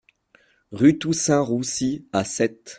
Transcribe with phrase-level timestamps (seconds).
[0.71, 2.69] Rue Toussaint Roussy à Sète